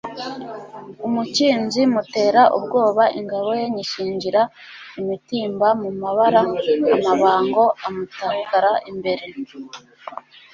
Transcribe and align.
umukinzi 1.07 1.81
mutera 1.93 2.41
ubwoba 2.57 3.03
ingabo 3.19 3.49
ye 3.59 3.65
nyishingira 3.73 4.41
imitimba 4.99 5.67
mu 5.81 5.89
mabara, 6.01 6.41
amabango 6.95 7.63
amutakara 7.87 8.71
imbere; 8.91 9.25